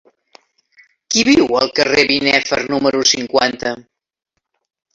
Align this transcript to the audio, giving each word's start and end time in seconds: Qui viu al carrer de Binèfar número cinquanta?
Qui 1.15 1.25
viu 1.27 1.45
al 1.59 1.69
carrer 1.81 2.01
de 2.09 2.13
Binèfar 2.13 2.61
número 2.73 3.05
cinquanta? 3.13 3.77